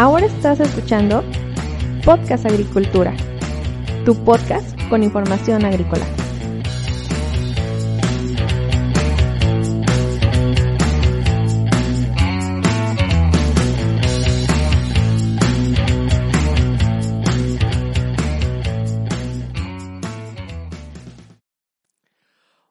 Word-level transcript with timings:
Ahora 0.00 0.24
estás 0.24 0.58
escuchando 0.60 1.22
Podcast 2.06 2.46
Agricultura, 2.46 3.14
tu 4.06 4.14
podcast 4.24 4.66
con 4.88 5.02
información 5.02 5.62
agrícola. 5.66 6.06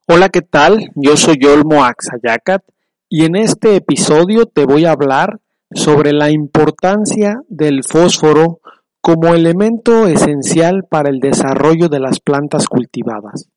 Hola, 0.08 0.30
¿qué 0.30 0.42
tal? 0.42 0.90
Yo 0.96 1.16
soy 1.16 1.38
Olmo 1.46 1.84
Axayacat 1.84 2.64
y 3.08 3.26
en 3.26 3.36
este 3.36 3.76
episodio 3.76 4.48
te 4.48 4.66
voy 4.66 4.86
a 4.86 4.94
hablar 4.94 5.40
sobre 5.74 6.14
la 6.14 6.32
importancia 6.32 7.42
del 7.48 7.84
fósforo 7.84 8.60
como 9.02 9.34
elemento 9.34 10.08
esencial 10.08 10.84
para 10.90 11.10
el 11.10 11.20
desarrollo 11.20 11.90
de 11.90 12.00
las 12.00 12.20
plantas 12.20 12.68
cultivadas. 12.68 13.50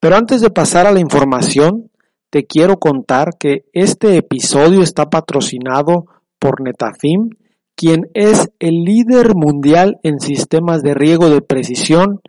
Pero 0.00 0.16
antes 0.16 0.40
de 0.40 0.50
pasar 0.50 0.86
a 0.86 0.92
la 0.92 1.00
información, 1.00 1.90
te 2.30 2.46
quiero 2.46 2.78
contar 2.78 3.36
que 3.38 3.64
este 3.72 4.16
episodio 4.16 4.82
está 4.82 5.10
patrocinado 5.10 6.06
por 6.38 6.60
Netafim, 6.60 7.30
quien 7.76 8.10
es 8.14 8.50
el 8.58 8.84
líder 8.84 9.34
mundial 9.34 9.98
en 10.02 10.18
sistemas 10.18 10.82
de 10.82 10.94
riego 10.94 11.30
de 11.30 11.40
precisión 11.40 12.20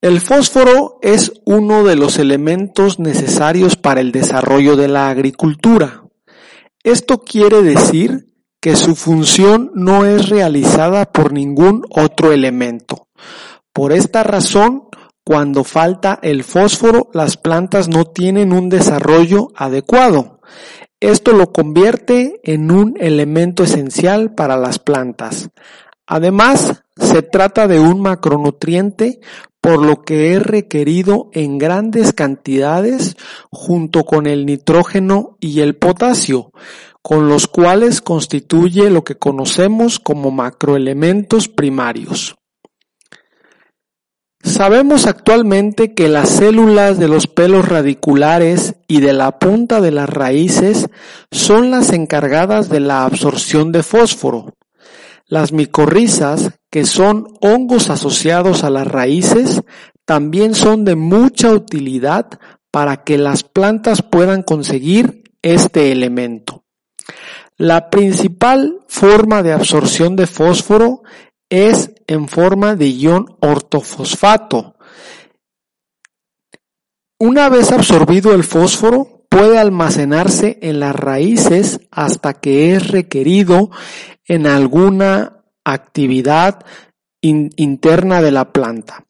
El 0.00 0.20
fósforo 0.20 0.98
es 1.02 1.32
uno 1.46 1.84
de 1.84 1.94
los 1.96 2.18
elementos 2.18 2.98
necesarios 2.98 3.76
para 3.76 4.00
el 4.00 4.10
desarrollo 4.12 4.76
de 4.76 4.88
la 4.88 5.08
agricultura. 5.08 6.04
Esto 6.82 7.20
quiere 7.20 7.62
decir 7.62 8.28
que 8.60 8.76
su 8.76 8.96
función 8.96 9.70
no 9.74 10.04
es 10.04 10.28
realizada 10.28 11.06
por 11.06 11.32
ningún 11.32 11.86
otro 11.88 12.32
elemento. 12.32 13.08
Por 13.72 13.92
esta 13.92 14.22
razón, 14.22 14.88
cuando 15.24 15.64
falta 15.64 16.18
el 16.22 16.44
fósforo, 16.44 17.08
las 17.14 17.38
plantas 17.38 17.88
no 17.88 18.04
tienen 18.04 18.52
un 18.52 18.68
desarrollo 18.68 19.48
adecuado. 19.56 20.40
Esto 21.00 21.32
lo 21.32 21.50
convierte 21.50 22.40
en 22.44 22.70
un 22.70 22.96
elemento 23.00 23.64
esencial 23.64 24.34
para 24.34 24.58
las 24.58 24.78
plantas. 24.78 25.48
Además, 26.06 26.84
se 26.96 27.22
trata 27.22 27.66
de 27.66 27.80
un 27.80 28.02
macronutriente 28.02 29.20
por 29.62 29.82
lo 29.82 30.02
que 30.02 30.34
es 30.34 30.42
requerido 30.42 31.30
en 31.32 31.56
grandes 31.56 32.12
cantidades 32.12 33.16
junto 33.50 34.04
con 34.04 34.26
el 34.26 34.44
nitrógeno 34.44 35.38
y 35.40 35.60
el 35.60 35.74
potasio, 35.76 36.52
con 37.00 37.30
los 37.30 37.46
cuales 37.46 38.02
constituye 38.02 38.90
lo 38.90 39.04
que 39.04 39.16
conocemos 39.16 39.98
como 39.98 40.30
macroelementos 40.30 41.48
primarios. 41.48 42.36
Sabemos 44.54 45.08
actualmente 45.08 45.94
que 45.94 46.06
las 46.06 46.28
células 46.28 47.00
de 47.00 47.08
los 47.08 47.26
pelos 47.26 47.68
radiculares 47.68 48.76
y 48.86 49.00
de 49.00 49.12
la 49.12 49.40
punta 49.40 49.80
de 49.80 49.90
las 49.90 50.08
raíces 50.08 50.88
son 51.32 51.72
las 51.72 51.90
encargadas 51.90 52.68
de 52.68 52.78
la 52.78 53.04
absorción 53.04 53.72
de 53.72 53.82
fósforo. 53.82 54.54
Las 55.26 55.50
micorrizas, 55.50 56.52
que 56.70 56.86
son 56.86 57.26
hongos 57.40 57.90
asociados 57.90 58.62
a 58.62 58.70
las 58.70 58.86
raíces, 58.86 59.60
también 60.04 60.54
son 60.54 60.84
de 60.84 60.94
mucha 60.94 61.50
utilidad 61.50 62.38
para 62.70 63.02
que 63.02 63.18
las 63.18 63.42
plantas 63.42 64.02
puedan 64.02 64.44
conseguir 64.44 65.24
este 65.42 65.90
elemento. 65.90 66.62
La 67.56 67.90
principal 67.90 68.78
forma 68.86 69.42
de 69.42 69.52
absorción 69.52 70.14
de 70.14 70.28
fósforo 70.28 71.02
es 71.54 71.92
en 72.06 72.28
forma 72.28 72.74
de 72.74 72.90
ion 72.90 73.36
ortofosfato. 73.40 74.76
Una 77.18 77.48
vez 77.48 77.70
absorbido 77.70 78.34
el 78.34 78.42
fósforo, 78.42 79.26
puede 79.28 79.58
almacenarse 79.58 80.58
en 80.62 80.80
las 80.80 80.94
raíces 80.94 81.80
hasta 81.90 82.34
que 82.34 82.74
es 82.74 82.88
requerido 82.88 83.70
en 84.26 84.46
alguna 84.46 85.44
actividad 85.64 86.64
interna 87.20 88.20
de 88.20 88.30
la 88.30 88.52
planta. 88.52 89.06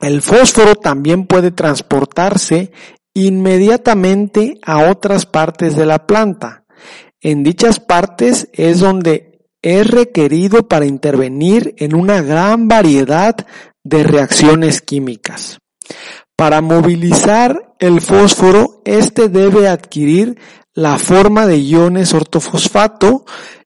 El 0.00 0.22
fósforo 0.22 0.76
también 0.76 1.26
puede 1.26 1.50
transportarse 1.50 2.72
inmediatamente 3.14 4.58
a 4.62 4.90
otras 4.90 5.26
partes 5.26 5.76
de 5.76 5.86
la 5.86 6.06
planta. 6.06 6.64
En 7.20 7.42
dichas 7.42 7.80
partes 7.80 8.48
es 8.52 8.80
donde 8.80 9.27
es 9.62 9.86
requerido 9.90 10.68
para 10.68 10.86
intervenir 10.86 11.74
en 11.78 11.94
una 11.94 12.22
gran 12.22 12.68
variedad 12.68 13.34
de 13.84 14.02
reacciones 14.02 14.80
químicas. 14.80 15.58
Para 16.36 16.60
movilizar 16.60 17.74
el 17.78 18.00
fósforo, 18.00 18.82
este 18.84 19.28
debe 19.28 19.68
adquirir 19.68 20.38
la 20.74 20.98
forma 20.98 21.46
de 21.46 21.58
iones 21.58 22.14
ortofosfato 22.14 23.24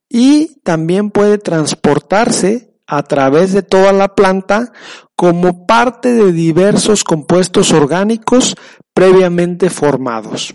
y 0.08 0.60
también 0.62 1.10
puede 1.10 1.38
transportarse 1.38 2.72
a 2.86 3.02
través 3.02 3.52
de 3.52 3.62
toda 3.62 3.92
la 3.92 4.14
planta 4.14 4.72
como 5.16 5.66
parte 5.66 6.12
de 6.12 6.32
diversos 6.32 7.04
compuestos 7.04 7.72
orgánicos 7.72 8.56
previamente 8.94 9.70
formados. 9.70 10.54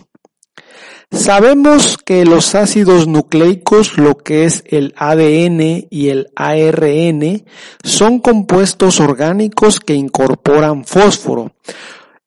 Sabemos 1.10 1.96
que 1.96 2.24
los 2.26 2.54
ácidos 2.54 3.08
nucleicos, 3.08 3.96
lo 3.96 4.18
que 4.18 4.44
es 4.44 4.62
el 4.66 4.94
ADN 4.96 5.86
y 5.90 6.08
el 6.08 6.28
ARN, 6.36 7.44
son 7.82 8.18
compuestos 8.18 9.00
orgánicos 9.00 9.80
que 9.80 9.94
incorporan 9.94 10.84
fósforo. 10.84 11.52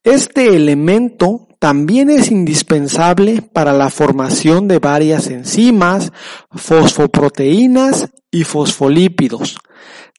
Este 0.03 0.55
elemento 0.55 1.47
también 1.59 2.09
es 2.09 2.31
indispensable 2.31 3.43
para 3.43 3.71
la 3.71 3.91
formación 3.91 4.67
de 4.67 4.79
varias 4.79 5.27
enzimas, 5.27 6.11
fosfoproteínas 6.49 8.09
y 8.31 8.45
fosfolípidos. 8.45 9.59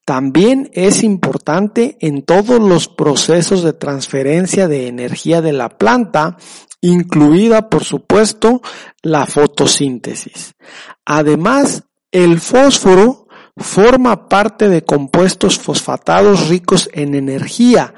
También 0.04 0.70
es 0.72 1.02
importante 1.02 1.96
en 2.00 2.22
todos 2.22 2.60
los 2.60 2.86
procesos 2.86 3.64
de 3.64 3.72
transferencia 3.72 4.68
de 4.68 4.86
energía 4.86 5.42
de 5.42 5.52
la 5.52 5.68
planta 5.68 6.36
incluida 6.82 7.70
por 7.70 7.84
supuesto 7.84 8.60
la 9.02 9.24
fotosíntesis. 9.24 10.54
Además, 11.06 11.84
el 12.10 12.40
fósforo 12.40 13.28
forma 13.56 14.28
parte 14.28 14.68
de 14.68 14.82
compuestos 14.82 15.58
fosfatados 15.58 16.48
ricos 16.48 16.90
en 16.92 17.14
energía, 17.14 17.94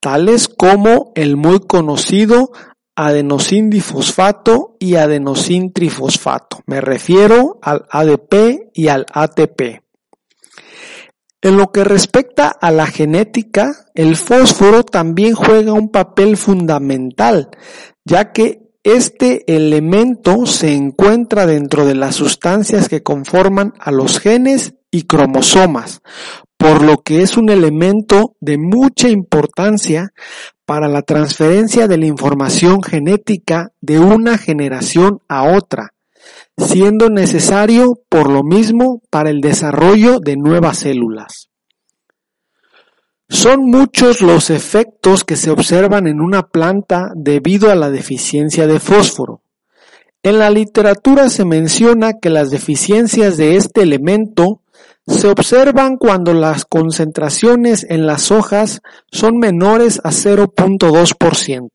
tales 0.00 0.48
como 0.48 1.12
el 1.16 1.36
muy 1.36 1.60
conocido 1.60 2.52
adenosindifosfato 2.94 4.76
y 4.78 4.96
adenosintrifosfato. 4.96 6.62
Me 6.66 6.80
refiero 6.80 7.58
al 7.62 7.86
ADP 7.90 8.70
y 8.72 8.88
al 8.88 9.06
ATP. 9.12 9.82
En 11.42 11.56
lo 11.56 11.70
que 11.70 11.84
respecta 11.84 12.48
a 12.48 12.70
la 12.70 12.86
genética, 12.86 13.86
el 13.94 14.16
fósforo 14.16 14.82
también 14.82 15.34
juega 15.34 15.72
un 15.72 15.90
papel 15.90 16.36
fundamental, 16.36 17.50
ya 18.06 18.32
que 18.32 18.62
este 18.84 19.42
elemento 19.52 20.46
se 20.46 20.72
encuentra 20.72 21.44
dentro 21.44 21.84
de 21.84 21.96
las 21.96 22.14
sustancias 22.14 22.88
que 22.88 23.02
conforman 23.02 23.74
a 23.80 23.90
los 23.90 24.20
genes 24.20 24.74
y 24.92 25.02
cromosomas, 25.02 26.02
por 26.56 26.82
lo 26.82 26.98
que 26.98 27.22
es 27.22 27.36
un 27.36 27.50
elemento 27.50 28.36
de 28.40 28.58
mucha 28.58 29.08
importancia 29.08 30.12
para 30.64 30.88
la 30.88 31.02
transferencia 31.02 31.88
de 31.88 31.98
la 31.98 32.06
información 32.06 32.80
genética 32.80 33.72
de 33.80 33.98
una 33.98 34.38
generación 34.38 35.18
a 35.28 35.42
otra, 35.56 35.92
siendo 36.56 37.10
necesario 37.10 38.00
por 38.08 38.30
lo 38.30 38.44
mismo 38.44 39.02
para 39.10 39.30
el 39.30 39.40
desarrollo 39.40 40.20
de 40.20 40.36
nuevas 40.36 40.78
células. 40.78 41.50
Son 43.28 43.64
muchos 43.64 44.22
los 44.22 44.50
efectos 44.50 45.24
que 45.24 45.34
se 45.34 45.50
observan 45.50 46.06
en 46.06 46.20
una 46.20 46.46
planta 46.48 47.10
debido 47.16 47.70
a 47.70 47.74
la 47.74 47.90
deficiencia 47.90 48.68
de 48.68 48.78
fósforo. 48.78 49.40
En 50.22 50.38
la 50.38 50.50
literatura 50.50 51.28
se 51.28 51.44
menciona 51.44 52.20
que 52.20 52.30
las 52.30 52.50
deficiencias 52.50 53.36
de 53.36 53.56
este 53.56 53.82
elemento 53.82 54.60
se 55.06 55.28
observan 55.28 55.96
cuando 55.96 56.34
las 56.34 56.64
concentraciones 56.64 57.86
en 57.88 58.06
las 58.06 58.30
hojas 58.30 58.80
son 59.10 59.38
menores 59.38 60.00
a 60.04 60.10
0.2%. 60.10 61.68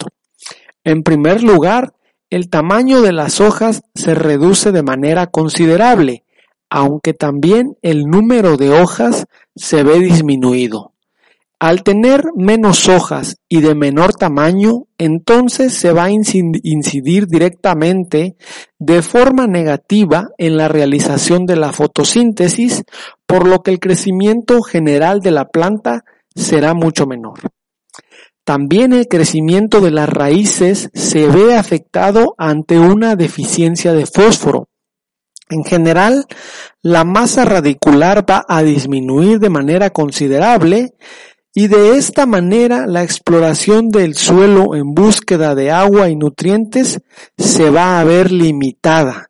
En 0.83 1.03
primer 1.03 1.43
lugar, 1.43 1.93
el 2.29 2.49
tamaño 2.49 3.01
de 3.01 3.11
las 3.11 3.41
hojas 3.41 3.83
se 3.93 4.15
reduce 4.15 4.71
de 4.71 4.83
manera 4.83 5.27
considerable, 5.27 6.23
aunque 6.69 7.13
también 7.13 7.77
el 7.81 8.05
número 8.05 8.55
de 8.55 8.69
hojas 8.71 9.25
se 9.55 9.83
ve 9.83 9.99
disminuido. 9.99 10.90
Al 11.61 11.83
tener 11.83 12.23
menos 12.35 12.89
hojas 12.89 13.37
y 13.47 13.61
de 13.61 13.75
menor 13.75 14.15
tamaño, 14.15 14.87
entonces 14.97 15.75
se 15.75 15.93
va 15.93 16.05
a 16.05 16.09
incidir 16.09 17.27
directamente 17.27 18.35
de 18.79 19.03
forma 19.03 19.45
negativa 19.45 20.29
en 20.39 20.57
la 20.57 20.67
realización 20.69 21.45
de 21.45 21.57
la 21.57 21.71
fotosíntesis, 21.71 22.81
por 23.27 23.47
lo 23.47 23.61
que 23.61 23.69
el 23.69 23.79
crecimiento 23.79 24.63
general 24.63 25.19
de 25.19 25.29
la 25.29 25.49
planta 25.49 26.03
será 26.33 26.73
mucho 26.73 27.05
menor. 27.05 27.37
También 28.43 28.91
el 28.91 29.07
crecimiento 29.07 29.81
de 29.81 29.91
las 29.91 30.09
raíces 30.09 30.89
se 30.95 31.27
ve 31.27 31.53
afectado 31.53 32.33
ante 32.39 32.79
una 32.79 33.15
deficiencia 33.15 33.93
de 33.93 34.07
fósforo. 34.07 34.67
En 35.51 35.63
general, 35.63 36.25
la 36.81 37.03
masa 37.03 37.45
radicular 37.45 38.25
va 38.27 38.45
a 38.47 38.63
disminuir 38.63 39.37
de 39.37 39.49
manera 39.49 39.89
considerable 39.91 40.95
y 41.53 41.67
de 41.67 41.97
esta 41.97 42.25
manera 42.25 42.87
la 42.87 43.03
exploración 43.03 43.89
del 43.89 44.15
suelo 44.15 44.75
en 44.75 44.93
búsqueda 44.93 45.53
de 45.53 45.71
agua 45.71 46.09
y 46.09 46.15
nutrientes 46.15 47.01
se 47.37 47.69
va 47.69 47.99
a 47.99 48.03
ver 48.03 48.31
limitada. 48.31 49.27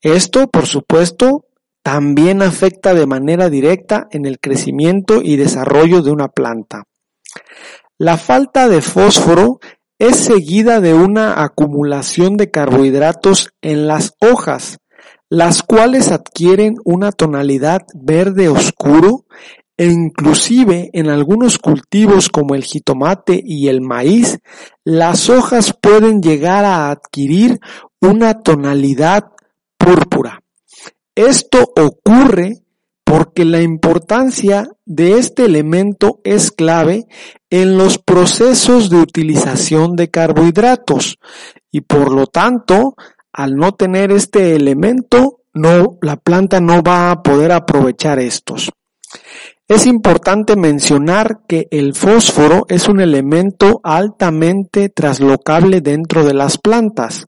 Esto, 0.00 0.48
por 0.48 0.66
supuesto, 0.66 1.46
también 1.82 2.42
afecta 2.42 2.94
de 2.94 3.06
manera 3.06 3.50
directa 3.50 4.06
en 4.10 4.26
el 4.26 4.38
crecimiento 4.38 5.20
y 5.22 5.36
desarrollo 5.36 6.02
de 6.02 6.10
una 6.10 6.28
planta. 6.28 6.84
La 7.98 8.16
falta 8.16 8.68
de 8.68 8.82
fósforo 8.82 9.58
es 9.98 10.16
seguida 10.16 10.80
de 10.80 10.94
una 10.94 11.42
acumulación 11.42 12.36
de 12.36 12.50
carbohidratos 12.50 13.50
en 13.62 13.86
las 13.86 14.14
hojas, 14.20 14.78
las 15.28 15.62
cuales 15.62 16.12
adquieren 16.12 16.76
una 16.84 17.10
tonalidad 17.10 17.82
verde 17.94 18.48
oscuro 18.48 19.24
e 19.76 19.86
inclusive 19.86 20.90
en 20.92 21.08
algunos 21.08 21.58
cultivos 21.58 22.28
como 22.28 22.54
el 22.54 22.64
jitomate 22.64 23.40
y 23.44 23.68
el 23.68 23.80
maíz, 23.80 24.38
las 24.84 25.28
hojas 25.28 25.74
pueden 25.80 26.22
llegar 26.22 26.64
a 26.64 26.90
adquirir 26.90 27.60
una 28.00 28.40
tonalidad 28.40 29.32
púrpura. 29.76 30.42
Esto 31.14 31.72
ocurre 31.76 32.62
porque 33.04 33.44
la 33.44 33.62
importancia 33.62 34.68
de 34.84 35.18
este 35.18 35.44
elemento 35.44 36.20
es 36.24 36.50
clave 36.50 37.06
en 37.50 37.78
los 37.78 37.98
procesos 37.98 38.90
de 38.90 38.96
utilización 38.96 39.94
de 39.94 40.10
carbohidratos 40.10 41.18
y 41.70 41.82
por 41.82 42.10
lo 42.12 42.26
tanto, 42.26 42.96
al 43.32 43.54
no 43.54 43.72
tener 43.72 44.10
este 44.10 44.56
elemento, 44.56 45.42
no, 45.54 45.98
la 46.02 46.16
planta 46.16 46.60
no 46.60 46.82
va 46.82 47.10
a 47.10 47.22
poder 47.22 47.52
aprovechar 47.52 48.18
estos. 48.18 48.70
Es 49.68 49.84
importante 49.84 50.54
mencionar 50.54 51.40
que 51.48 51.66
el 51.72 51.94
fósforo 51.94 52.66
es 52.68 52.86
un 52.86 53.00
elemento 53.00 53.80
altamente 53.82 54.90
traslocable 54.90 55.80
dentro 55.80 56.24
de 56.24 56.34
las 56.34 56.56
plantas. 56.56 57.26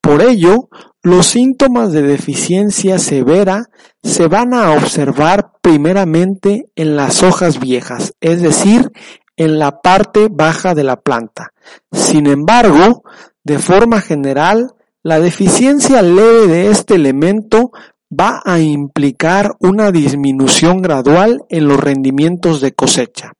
Por 0.00 0.22
ello, 0.22 0.68
los 1.02 1.26
síntomas 1.26 1.92
de 1.92 2.02
deficiencia 2.02 2.98
severa 2.98 3.66
se 4.02 4.26
van 4.26 4.54
a 4.54 4.72
observar 4.72 5.52
primeramente 5.62 6.68
en 6.74 6.96
las 6.96 7.22
hojas 7.22 7.60
viejas, 7.60 8.12
es 8.20 8.42
decir, 8.42 8.90
en 9.36 9.60
la 9.60 9.80
parte 9.80 10.26
baja 10.28 10.74
de 10.74 10.82
la 10.82 10.96
planta. 10.96 11.52
Sin 11.92 12.26
embargo, 12.26 13.04
de 13.44 13.60
forma 13.60 14.00
general, 14.00 14.72
la 15.04 15.20
deficiencia 15.20 16.02
leve 16.02 16.48
de 16.48 16.70
este 16.72 16.96
elemento 16.96 17.70
va 18.10 18.40
a 18.44 18.58
implicar 18.60 19.56
una 19.60 19.92
disminución 19.92 20.82
gradual 20.82 21.44
en 21.48 21.68
los 21.68 21.78
rendimientos 21.78 22.60
de 22.60 22.72
cosecha. 22.72 23.32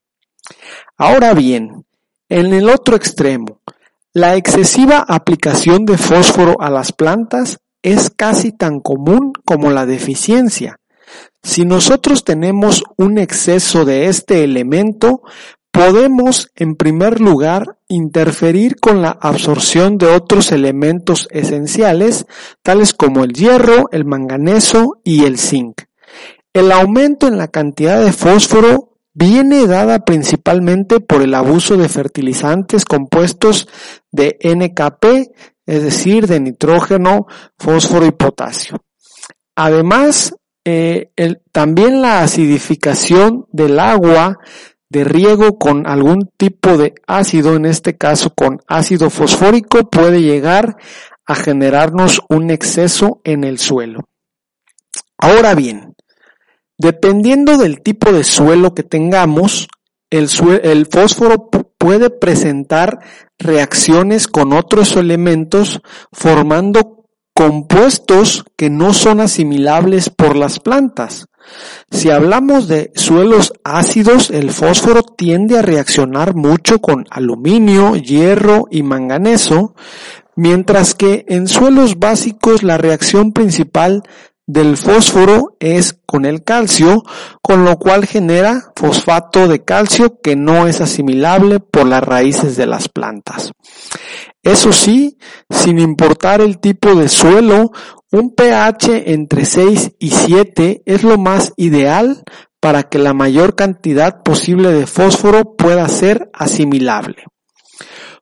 Ahora 0.96 1.34
bien, 1.34 1.86
en 2.28 2.52
el 2.52 2.68
otro 2.68 2.96
extremo, 2.96 3.60
la 4.12 4.36
excesiva 4.36 5.04
aplicación 5.06 5.84
de 5.84 5.96
fósforo 5.96 6.60
a 6.60 6.70
las 6.70 6.92
plantas 6.92 7.58
es 7.82 8.10
casi 8.10 8.52
tan 8.52 8.80
común 8.80 9.32
como 9.44 9.70
la 9.70 9.86
deficiencia. 9.86 10.80
Si 11.42 11.64
nosotros 11.64 12.24
tenemos 12.24 12.82
un 12.96 13.18
exceso 13.18 13.84
de 13.84 14.06
este 14.06 14.44
elemento, 14.44 15.22
Podemos, 15.70 16.50
en 16.54 16.76
primer 16.76 17.20
lugar, 17.20 17.78
interferir 17.88 18.76
con 18.76 19.02
la 19.02 19.10
absorción 19.10 19.98
de 19.98 20.06
otros 20.06 20.50
elementos 20.50 21.28
esenciales, 21.30 22.26
tales 22.62 22.94
como 22.94 23.24
el 23.24 23.32
hierro, 23.32 23.88
el 23.92 24.04
manganeso 24.04 25.00
y 25.04 25.24
el 25.24 25.38
zinc. 25.38 25.82
El 26.52 26.72
aumento 26.72 27.28
en 27.28 27.38
la 27.38 27.48
cantidad 27.48 28.02
de 28.02 28.12
fósforo 28.12 28.96
viene 29.12 29.66
dada 29.66 30.04
principalmente 30.04 31.00
por 31.00 31.22
el 31.22 31.34
abuso 31.34 31.76
de 31.76 31.88
fertilizantes 31.88 32.84
compuestos 32.84 33.68
de 34.10 34.38
NKP, 34.42 35.32
es 35.66 35.82
decir, 35.82 36.26
de 36.26 36.40
nitrógeno, 36.40 37.26
fósforo 37.58 38.06
y 38.06 38.12
potasio. 38.12 38.82
Además, 39.54 40.34
eh, 40.64 41.10
también 41.52 42.00
la 42.00 42.22
acidificación 42.22 43.46
del 43.50 43.78
agua 43.80 44.38
de 44.90 45.04
riego 45.04 45.58
con 45.58 45.86
algún 45.86 46.30
tipo 46.36 46.76
de 46.76 46.94
ácido, 47.06 47.54
en 47.54 47.66
este 47.66 47.96
caso 47.96 48.32
con 48.34 48.60
ácido 48.66 49.10
fosfórico, 49.10 49.90
puede 49.90 50.22
llegar 50.22 50.76
a 51.26 51.34
generarnos 51.34 52.22
un 52.28 52.50
exceso 52.50 53.20
en 53.24 53.44
el 53.44 53.58
suelo. 53.58 54.08
Ahora 55.18 55.54
bien, 55.54 55.94
dependiendo 56.78 57.58
del 57.58 57.82
tipo 57.82 58.12
de 58.12 58.24
suelo 58.24 58.74
que 58.74 58.82
tengamos, 58.82 59.68
el, 60.10 60.28
el 60.62 60.86
fósforo 60.86 61.50
puede 61.76 62.08
presentar 62.08 62.98
reacciones 63.38 64.26
con 64.26 64.52
otros 64.52 64.96
elementos 64.96 65.80
formando 66.12 67.04
compuestos 67.34 68.44
que 68.56 68.70
no 68.70 68.94
son 68.94 69.20
asimilables 69.20 70.10
por 70.10 70.34
las 70.34 70.58
plantas. 70.58 71.26
Si 71.90 72.10
hablamos 72.10 72.68
de 72.68 72.92
suelos 72.94 73.52
ácidos, 73.64 74.30
el 74.30 74.50
fósforo 74.50 75.02
tiende 75.02 75.58
a 75.58 75.62
reaccionar 75.62 76.34
mucho 76.34 76.80
con 76.80 77.06
aluminio, 77.10 77.96
hierro 77.96 78.66
y 78.70 78.82
manganeso, 78.82 79.74
mientras 80.36 80.94
que 80.94 81.24
en 81.28 81.48
suelos 81.48 81.98
básicos 81.98 82.62
la 82.62 82.78
reacción 82.78 83.32
principal 83.32 84.02
del 84.48 84.78
fósforo 84.78 85.56
es 85.60 86.00
con 86.06 86.24
el 86.24 86.42
calcio, 86.42 87.02
con 87.42 87.66
lo 87.66 87.78
cual 87.78 88.06
genera 88.06 88.72
fosfato 88.74 89.46
de 89.46 89.62
calcio 89.62 90.20
que 90.22 90.36
no 90.36 90.66
es 90.66 90.80
asimilable 90.80 91.60
por 91.60 91.86
las 91.86 92.02
raíces 92.02 92.56
de 92.56 92.64
las 92.66 92.88
plantas. 92.88 93.52
Eso 94.42 94.72
sí, 94.72 95.18
sin 95.50 95.78
importar 95.78 96.40
el 96.40 96.60
tipo 96.60 96.94
de 96.94 97.10
suelo, 97.10 97.72
un 98.10 98.34
pH 98.34 99.12
entre 99.12 99.44
6 99.44 99.96
y 99.98 100.10
7 100.10 100.82
es 100.86 101.02
lo 101.02 101.18
más 101.18 101.52
ideal 101.58 102.24
para 102.58 102.84
que 102.84 102.98
la 102.98 103.12
mayor 103.12 103.54
cantidad 103.54 104.22
posible 104.22 104.72
de 104.72 104.86
fósforo 104.86 105.56
pueda 105.56 105.86
ser 105.90 106.30
asimilable. 106.32 107.24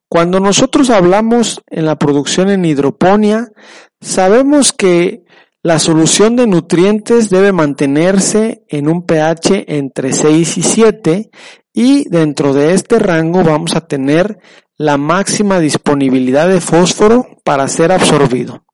Cuando 0.08 0.40
nosotros 0.40 0.90
hablamos 0.90 1.62
en 1.68 1.86
la 1.86 1.96
producción 1.96 2.50
en 2.50 2.64
hidroponía, 2.64 3.52
sabemos 4.00 4.72
que 4.72 5.25
la 5.66 5.80
solución 5.80 6.36
de 6.36 6.46
nutrientes 6.46 7.28
debe 7.28 7.50
mantenerse 7.50 8.62
en 8.68 8.86
un 8.86 9.04
pH 9.04 9.64
entre 9.66 10.12
6 10.12 10.58
y 10.58 10.62
7 10.62 11.30
y 11.72 12.08
dentro 12.08 12.54
de 12.54 12.72
este 12.72 13.00
rango 13.00 13.42
vamos 13.42 13.74
a 13.74 13.80
tener 13.80 14.38
la 14.76 14.96
máxima 14.96 15.58
disponibilidad 15.58 16.48
de 16.48 16.60
fósforo 16.60 17.26
para 17.42 17.66
ser 17.66 17.90
absorbido. 17.90 18.64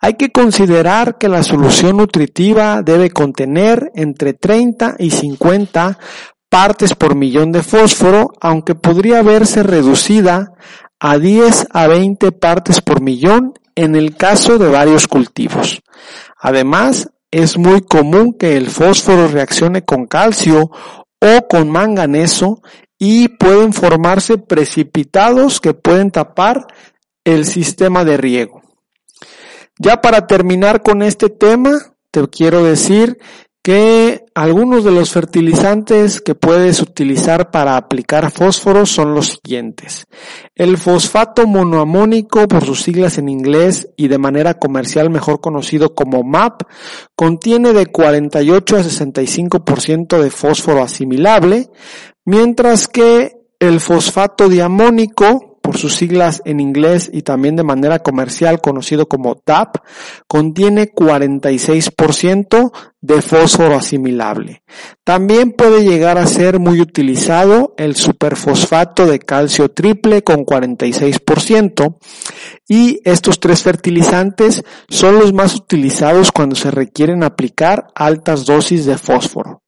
Hay 0.00 0.18
que 0.18 0.30
considerar 0.30 1.16
que 1.16 1.30
la 1.30 1.42
solución 1.42 1.96
nutritiva 1.96 2.82
debe 2.82 3.08
contener 3.08 3.90
entre 3.94 4.34
30 4.34 4.96
y 4.98 5.12
50 5.12 5.98
partes 6.50 6.94
por 6.94 7.14
millón 7.14 7.52
de 7.52 7.62
fósforo, 7.62 8.34
aunque 8.38 8.74
podría 8.74 9.22
verse 9.22 9.62
reducida 9.62 10.52
a 11.00 11.16
10 11.16 11.68
a 11.70 11.86
20 11.86 12.32
partes 12.32 12.82
por 12.82 13.00
millón 13.00 13.54
en 13.74 13.96
el 13.96 14.16
caso 14.16 14.58
de 14.58 14.68
varios 14.68 15.06
cultivos. 15.06 15.82
Además, 16.38 17.10
es 17.30 17.56
muy 17.56 17.80
común 17.82 18.34
que 18.34 18.56
el 18.56 18.68
fósforo 18.68 19.28
reaccione 19.28 19.84
con 19.84 20.06
calcio 20.06 20.70
o 21.20 21.48
con 21.48 21.70
manganeso 21.70 22.62
y 22.98 23.28
pueden 23.28 23.72
formarse 23.72 24.38
precipitados 24.38 25.60
que 25.60 25.74
pueden 25.74 26.10
tapar 26.10 26.66
el 27.24 27.46
sistema 27.46 28.04
de 28.04 28.16
riego. 28.16 28.62
Ya 29.78 30.00
para 30.00 30.26
terminar 30.26 30.82
con 30.82 31.02
este 31.02 31.28
tema, 31.28 31.94
te 32.10 32.28
quiero 32.28 32.62
decir 32.62 33.18
que 33.62 34.24
algunos 34.34 34.82
de 34.82 34.90
los 34.90 35.12
fertilizantes 35.12 36.20
que 36.20 36.34
puedes 36.34 36.82
utilizar 36.82 37.52
para 37.52 37.76
aplicar 37.76 38.32
fósforo 38.32 38.86
son 38.86 39.14
los 39.14 39.38
siguientes. 39.40 40.06
El 40.56 40.78
fosfato 40.78 41.46
monoamónico, 41.46 42.48
por 42.48 42.64
sus 42.64 42.82
siglas 42.82 43.18
en 43.18 43.28
inglés 43.28 43.88
y 43.96 44.08
de 44.08 44.18
manera 44.18 44.54
comercial 44.54 45.10
mejor 45.10 45.40
conocido 45.40 45.94
como 45.94 46.24
MAP, 46.24 46.62
contiene 47.14 47.72
de 47.72 47.86
48 47.86 48.76
a 48.76 48.80
65% 48.80 50.20
de 50.20 50.30
fósforo 50.30 50.82
asimilable, 50.82 51.70
mientras 52.24 52.88
que 52.88 53.36
el 53.60 53.78
fosfato 53.78 54.48
diamónico, 54.48 55.51
por 55.72 55.80
sus 55.80 55.94
siglas 55.94 56.42
en 56.44 56.60
inglés 56.60 57.08
y 57.10 57.22
también 57.22 57.56
de 57.56 57.62
manera 57.62 58.00
comercial 58.00 58.60
conocido 58.60 59.08
como 59.08 59.40
DAP, 59.46 59.78
contiene 60.26 60.92
46% 60.92 62.72
de 63.00 63.22
fósforo 63.22 63.76
asimilable. 63.76 64.64
También 65.02 65.52
puede 65.52 65.82
llegar 65.82 66.18
a 66.18 66.26
ser 66.26 66.58
muy 66.58 66.82
utilizado 66.82 67.72
el 67.78 67.96
superfosfato 67.96 69.06
de 69.06 69.18
calcio 69.20 69.70
triple 69.70 70.22
con 70.22 70.44
46% 70.44 71.96
y 72.68 73.00
estos 73.04 73.40
tres 73.40 73.62
fertilizantes 73.62 74.64
son 74.90 75.18
los 75.18 75.32
más 75.32 75.54
utilizados 75.54 76.32
cuando 76.32 76.54
se 76.54 76.70
requieren 76.70 77.24
aplicar 77.24 77.86
altas 77.94 78.44
dosis 78.44 78.84
de 78.84 78.98
fósforo. 78.98 79.62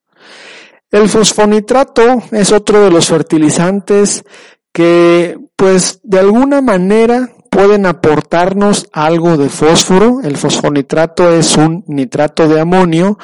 El 0.91 1.09
fosfonitrato 1.09 2.25
es 2.31 2.53
otro 2.53 2.85
de 2.85 2.91
los 2.91 3.07
fertilizantes 3.07 4.23
que 4.71 5.39
pues 5.65 5.99
de 6.03 6.19
alguna 6.19 6.61
manera 6.61 7.31
pueden 7.49 7.87
aportarnos 7.87 8.87
algo 8.93 9.39
de 9.39 9.49
fósforo. 9.49 10.21
El 10.23 10.37
fosfonitrato 10.37 11.33
es 11.33 11.57
un 11.57 11.83
nitrato 11.87 12.47
de 12.47 12.61
amonio 12.61 13.19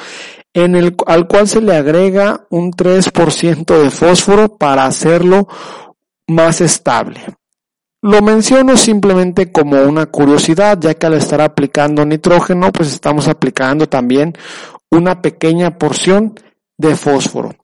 en 0.51 0.75
el, 0.75 0.95
al 1.05 1.27
cual 1.27 1.47
se 1.47 1.61
le 1.61 1.75
agrega 1.75 2.47
un 2.49 2.71
3% 2.71 3.83
de 3.83 3.91
fósforo 3.91 4.57
para 4.57 4.87
hacerlo 4.87 5.47
más 6.25 6.61
estable. 6.61 7.21
Lo 8.01 8.23
menciono 8.23 8.75
simplemente 8.75 9.51
como 9.51 9.79
una 9.83 10.07
curiosidad, 10.07 10.79
ya 10.81 10.95
que 10.95 11.05
al 11.05 11.13
estar 11.13 11.41
aplicando 11.41 12.03
nitrógeno, 12.07 12.71
pues 12.71 12.91
estamos 12.91 13.27
aplicando 13.27 13.87
también 13.87 14.33
una 14.89 15.21
pequeña 15.21 15.77
porción 15.77 16.33
de 16.75 16.95
fósforo 16.95 17.60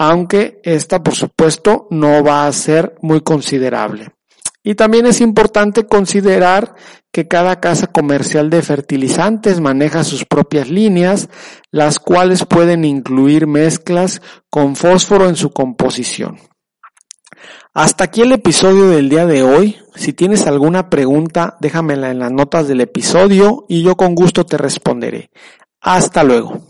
aunque 0.00 0.62
esta 0.64 1.02
por 1.02 1.14
supuesto 1.14 1.86
no 1.90 2.24
va 2.24 2.46
a 2.46 2.52
ser 2.54 2.94
muy 3.02 3.20
considerable. 3.20 4.12
Y 4.62 4.74
también 4.74 5.04
es 5.04 5.20
importante 5.20 5.84
considerar 5.84 6.74
que 7.12 7.28
cada 7.28 7.60
casa 7.60 7.88
comercial 7.88 8.48
de 8.48 8.62
fertilizantes 8.62 9.60
maneja 9.60 10.02
sus 10.02 10.24
propias 10.24 10.70
líneas, 10.70 11.28
las 11.70 11.98
cuales 11.98 12.46
pueden 12.46 12.86
incluir 12.86 13.46
mezclas 13.46 14.22
con 14.48 14.74
fósforo 14.74 15.28
en 15.28 15.36
su 15.36 15.50
composición. 15.50 16.38
Hasta 17.74 18.04
aquí 18.04 18.22
el 18.22 18.32
episodio 18.32 18.88
del 18.88 19.10
día 19.10 19.26
de 19.26 19.42
hoy. 19.42 19.76
Si 19.94 20.14
tienes 20.14 20.46
alguna 20.46 20.88
pregunta, 20.88 21.58
déjamela 21.60 22.10
en 22.10 22.20
las 22.20 22.32
notas 22.32 22.68
del 22.68 22.80
episodio 22.80 23.66
y 23.68 23.82
yo 23.82 23.96
con 23.96 24.14
gusto 24.14 24.46
te 24.46 24.56
responderé. 24.56 25.30
Hasta 25.82 26.24
luego. 26.24 26.69